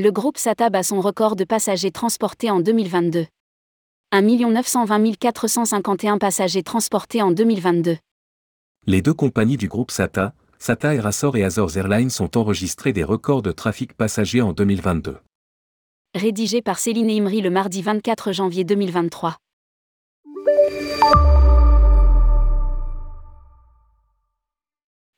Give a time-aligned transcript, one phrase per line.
[0.00, 3.26] Le groupe SATA bat son record de passagers transportés en 2022.
[4.12, 7.96] 1 920 451 passagers transportés en 2022.
[8.86, 13.02] Les deux compagnies du groupe SATA, SATA Air Açores et Azores Airlines ont enregistré des
[13.02, 15.16] records de trafic passager en 2022.
[16.14, 19.36] Rédigé par Céline Imri le mardi 24 janvier 2023.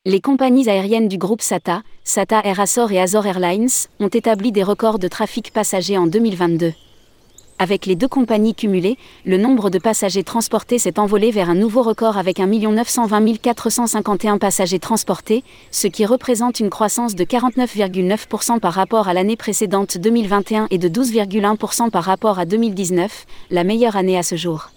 [0.07, 3.69] Les compagnies aériennes du groupe SATA, SATA Air Açores et Azores Airlines,
[4.01, 6.73] ont établi des records de trafic passager en 2022.
[7.59, 11.83] Avec les deux compagnies cumulées, le nombre de passagers transportés s'est envolé vers un nouveau
[11.83, 18.73] record avec 1 920 451 passagers transportés, ce qui représente une croissance de 49,9% par
[18.73, 24.17] rapport à l'année précédente 2021 et de 12,1% par rapport à 2019, la meilleure année
[24.17, 24.71] à ce jour.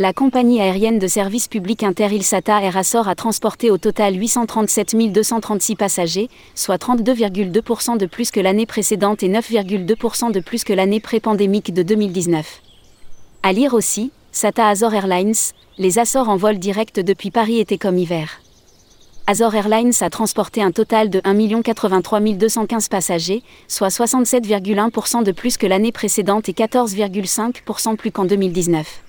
[0.00, 5.76] La compagnie aérienne de service public Inter-Ilsata Air Açores a transporté au total 837 236
[5.76, 11.74] passagers, soit 32,2% de plus que l'année précédente et 9,2% de plus que l'année pré-pandémique
[11.74, 12.62] de 2019.
[13.42, 15.34] À lire aussi, SATA Azor Airlines,
[15.76, 18.40] les Açores en vol direct depuis Paris été comme hiver.
[19.26, 25.58] Azor Airlines a transporté un total de 1 83 215 passagers, soit 67,1% de plus
[25.58, 29.02] que l'année précédente et 14,5% plus qu'en 2019.